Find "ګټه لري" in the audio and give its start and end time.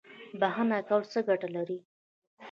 1.27-1.77